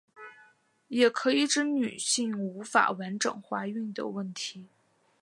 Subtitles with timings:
[0.87, 4.65] 也可以指女性无法完整怀孕的问题。